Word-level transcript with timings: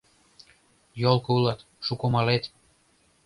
Йолко 1.01 1.29
улат, 1.37 1.59
шуко 1.85 2.05
малет. 2.13 2.43